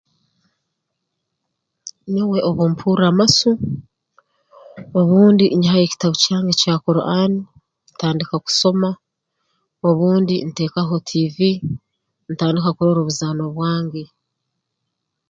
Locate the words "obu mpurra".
2.49-3.05